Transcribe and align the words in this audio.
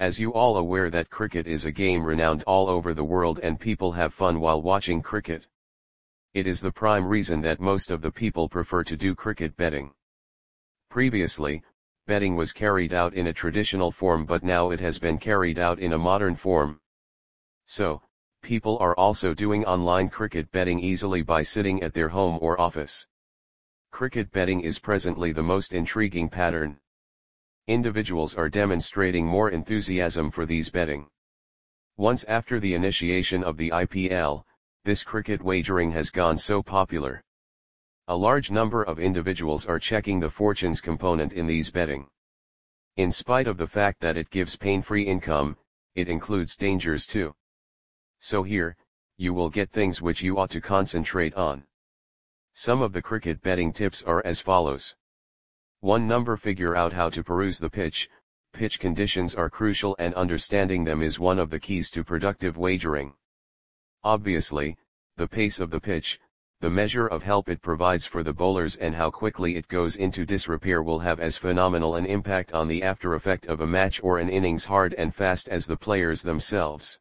As 0.00 0.18
you 0.18 0.32
all 0.34 0.56
aware 0.56 0.90
that 0.90 1.08
cricket 1.08 1.46
is 1.46 1.64
a 1.64 1.70
game 1.70 2.04
renowned 2.04 2.42
all 2.48 2.68
over 2.68 2.94
the 2.94 3.04
world 3.04 3.38
and 3.40 3.60
people 3.60 3.92
have 3.92 4.12
fun 4.12 4.40
while 4.40 4.60
watching 4.60 5.00
cricket. 5.00 5.46
It 6.32 6.48
is 6.48 6.60
the 6.60 6.72
prime 6.72 7.06
reason 7.06 7.40
that 7.42 7.60
most 7.60 7.92
of 7.92 8.02
the 8.02 8.10
people 8.10 8.48
prefer 8.48 8.82
to 8.82 8.96
do 8.96 9.14
cricket 9.14 9.56
betting. 9.56 9.94
Previously, 10.90 11.62
betting 12.08 12.34
was 12.34 12.52
carried 12.52 12.92
out 12.92 13.14
in 13.14 13.28
a 13.28 13.32
traditional 13.32 13.92
form 13.92 14.26
but 14.26 14.42
now 14.42 14.70
it 14.70 14.80
has 14.80 14.98
been 14.98 15.16
carried 15.16 15.60
out 15.60 15.78
in 15.78 15.92
a 15.92 15.98
modern 15.98 16.34
form. 16.34 16.80
So, 17.66 18.02
people 18.42 18.76
are 18.78 18.96
also 18.96 19.32
doing 19.32 19.64
online 19.64 20.08
cricket 20.08 20.50
betting 20.50 20.80
easily 20.80 21.22
by 21.22 21.42
sitting 21.42 21.84
at 21.84 21.94
their 21.94 22.08
home 22.08 22.38
or 22.42 22.60
office. 22.60 23.06
Cricket 23.92 24.32
betting 24.32 24.60
is 24.60 24.80
presently 24.80 25.30
the 25.30 25.44
most 25.44 25.72
intriguing 25.72 26.28
pattern. 26.28 26.80
Individuals 27.66 28.34
are 28.34 28.50
demonstrating 28.50 29.26
more 29.26 29.50
enthusiasm 29.50 30.30
for 30.30 30.44
these 30.44 30.68
betting. 30.68 31.08
Once 31.96 32.22
after 32.24 32.60
the 32.60 32.74
initiation 32.74 33.42
of 33.42 33.56
the 33.56 33.70
IPL, 33.70 34.44
this 34.84 35.02
cricket 35.02 35.40
wagering 35.40 35.90
has 35.90 36.10
gone 36.10 36.36
so 36.36 36.62
popular. 36.62 37.22
A 38.08 38.14
large 38.14 38.50
number 38.50 38.82
of 38.82 38.98
individuals 38.98 39.64
are 39.64 39.78
checking 39.78 40.20
the 40.20 40.28
fortunes 40.28 40.82
component 40.82 41.32
in 41.32 41.46
these 41.46 41.70
betting. 41.70 42.06
In 42.96 43.10
spite 43.10 43.46
of 43.46 43.56
the 43.56 43.66
fact 43.66 43.98
that 44.00 44.18
it 44.18 44.28
gives 44.28 44.56
pain-free 44.56 45.04
income, 45.04 45.56
it 45.94 46.10
includes 46.10 46.56
dangers 46.56 47.06
too. 47.06 47.34
So 48.18 48.42
here, 48.42 48.76
you 49.16 49.32
will 49.32 49.48
get 49.48 49.70
things 49.70 50.02
which 50.02 50.22
you 50.22 50.38
ought 50.38 50.50
to 50.50 50.60
concentrate 50.60 51.32
on. 51.32 51.64
Some 52.52 52.82
of 52.82 52.92
the 52.92 53.00
cricket 53.00 53.40
betting 53.40 53.72
tips 53.72 54.02
are 54.02 54.20
as 54.26 54.38
follows. 54.38 54.96
1 55.84 56.08
number 56.08 56.34
figure 56.38 56.74
out 56.74 56.94
how 56.94 57.10
to 57.10 57.22
peruse 57.22 57.58
the 57.58 57.68
pitch, 57.68 58.08
pitch 58.54 58.80
conditions 58.80 59.34
are 59.34 59.50
crucial 59.50 59.94
and 59.98 60.14
understanding 60.14 60.82
them 60.82 61.02
is 61.02 61.18
one 61.18 61.38
of 61.38 61.50
the 61.50 61.60
keys 61.60 61.90
to 61.90 62.02
productive 62.02 62.56
wagering. 62.56 63.12
Obviously, 64.02 64.78
the 65.18 65.28
pace 65.28 65.60
of 65.60 65.70
the 65.70 65.78
pitch, 65.78 66.18
the 66.62 66.70
measure 66.70 67.06
of 67.06 67.22
help 67.22 67.50
it 67.50 67.60
provides 67.60 68.06
for 68.06 68.22
the 68.22 68.32
bowlers 68.32 68.76
and 68.76 68.94
how 68.94 69.10
quickly 69.10 69.56
it 69.56 69.68
goes 69.68 69.96
into 69.96 70.24
disrepair 70.24 70.82
will 70.82 71.00
have 71.00 71.20
as 71.20 71.36
phenomenal 71.36 71.96
an 71.96 72.06
impact 72.06 72.54
on 72.54 72.66
the 72.66 72.82
after 72.82 73.12
effect 73.12 73.44
of 73.44 73.60
a 73.60 73.66
match 73.66 74.02
or 74.02 74.18
an 74.18 74.30
innings 74.30 74.64
hard 74.64 74.94
and 74.94 75.14
fast 75.14 75.50
as 75.50 75.66
the 75.66 75.76
players 75.76 76.22
themselves. 76.22 76.98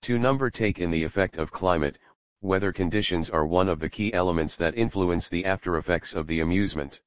2. 0.00 0.18
Number 0.18 0.50
take 0.50 0.80
in 0.80 0.90
the 0.90 1.04
effect 1.04 1.36
of 1.36 1.52
climate, 1.52 2.00
weather 2.40 2.72
conditions 2.72 3.30
are 3.30 3.46
one 3.46 3.68
of 3.68 3.78
the 3.78 3.88
key 3.88 4.12
elements 4.12 4.56
that 4.56 4.76
influence 4.76 5.28
the 5.28 5.44
after 5.44 5.76
effects 5.76 6.14
of 6.14 6.26
the 6.26 6.40
amusement. 6.40 7.00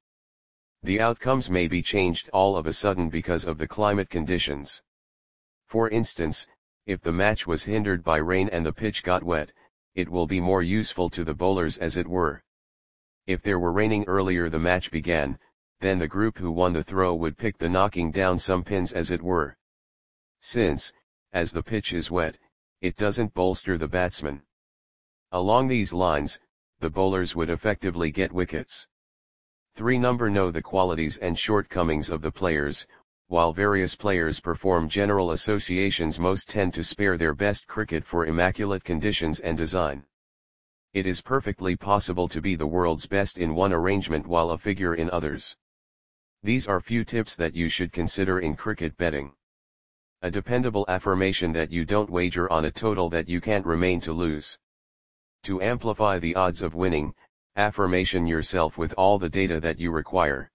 The 0.86 1.00
outcomes 1.00 1.50
may 1.50 1.66
be 1.66 1.82
changed 1.82 2.30
all 2.32 2.56
of 2.56 2.64
a 2.64 2.72
sudden 2.72 3.10
because 3.10 3.44
of 3.44 3.58
the 3.58 3.66
climate 3.66 4.08
conditions. 4.08 4.82
For 5.66 5.90
instance, 5.90 6.46
if 6.86 7.00
the 7.00 7.10
match 7.10 7.44
was 7.44 7.64
hindered 7.64 8.04
by 8.04 8.18
rain 8.18 8.48
and 8.50 8.64
the 8.64 8.72
pitch 8.72 9.02
got 9.02 9.24
wet, 9.24 9.50
it 9.96 10.08
will 10.08 10.28
be 10.28 10.40
more 10.40 10.62
useful 10.62 11.10
to 11.10 11.24
the 11.24 11.34
bowlers 11.34 11.76
as 11.76 11.96
it 11.96 12.06
were. 12.06 12.44
If 13.26 13.42
there 13.42 13.58
were 13.58 13.72
raining 13.72 14.04
earlier 14.04 14.48
the 14.48 14.60
match 14.60 14.92
began, 14.92 15.40
then 15.80 15.98
the 15.98 16.06
group 16.06 16.38
who 16.38 16.52
won 16.52 16.72
the 16.72 16.84
throw 16.84 17.16
would 17.16 17.36
pick 17.36 17.58
the 17.58 17.68
knocking 17.68 18.12
down 18.12 18.38
some 18.38 18.62
pins 18.62 18.92
as 18.92 19.10
it 19.10 19.22
were. 19.22 19.58
Since, 20.38 20.92
as 21.32 21.50
the 21.50 21.64
pitch 21.64 21.92
is 21.92 22.12
wet, 22.12 22.38
it 22.80 22.94
doesn't 22.94 23.34
bolster 23.34 23.76
the 23.76 23.88
batsman. 23.88 24.42
Along 25.32 25.66
these 25.66 25.92
lines, 25.92 26.38
the 26.78 26.90
bowlers 26.90 27.34
would 27.34 27.50
effectively 27.50 28.12
get 28.12 28.32
wickets. 28.32 28.86
3. 29.76 29.98
Number 29.98 30.30
know 30.30 30.50
the 30.50 30.62
qualities 30.62 31.18
and 31.18 31.38
shortcomings 31.38 32.08
of 32.08 32.22
the 32.22 32.32
players, 32.32 32.86
while 33.26 33.52
various 33.52 33.94
players 33.94 34.40
perform 34.40 34.88
general 34.88 35.32
associations 35.32 36.18
most 36.18 36.48
tend 36.48 36.72
to 36.72 36.82
spare 36.82 37.18
their 37.18 37.34
best 37.34 37.66
cricket 37.66 38.02
for 38.02 38.24
immaculate 38.24 38.84
conditions 38.84 39.38
and 39.40 39.58
design. 39.58 40.02
It 40.94 41.06
is 41.06 41.20
perfectly 41.20 41.76
possible 41.76 42.26
to 42.26 42.40
be 42.40 42.54
the 42.56 42.66
world's 42.66 43.06
best 43.06 43.36
in 43.36 43.54
one 43.54 43.70
arrangement 43.70 44.26
while 44.26 44.52
a 44.52 44.56
figure 44.56 44.94
in 44.94 45.10
others. 45.10 45.54
These 46.42 46.66
are 46.66 46.80
few 46.80 47.04
tips 47.04 47.36
that 47.36 47.54
you 47.54 47.68
should 47.68 47.92
consider 47.92 48.40
in 48.40 48.56
cricket 48.56 48.96
betting. 48.96 49.34
A 50.22 50.30
dependable 50.30 50.86
affirmation 50.88 51.52
that 51.52 51.70
you 51.70 51.84
don't 51.84 52.08
wager 52.08 52.50
on 52.50 52.64
a 52.64 52.70
total 52.70 53.10
that 53.10 53.28
you 53.28 53.42
can't 53.42 53.66
remain 53.66 54.00
to 54.00 54.14
lose. 54.14 54.58
To 55.42 55.60
amplify 55.60 56.18
the 56.18 56.34
odds 56.34 56.62
of 56.62 56.74
winning, 56.74 57.14
affirmation 57.56 58.26
yourself 58.26 58.76
with 58.76 58.92
all 58.98 59.18
the 59.18 59.28
data 59.28 59.58
that 59.60 59.78
you 59.78 59.90
require. 59.90 60.50